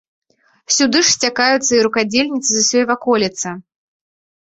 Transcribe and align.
Сюды 0.75 1.01
ж 1.09 1.13
сцякаюцца 1.17 1.71
і 1.75 1.83
рукадзельніцы 1.89 2.49
з 2.55 2.59
усёй 2.67 2.85
ваколіцы. 2.97 3.49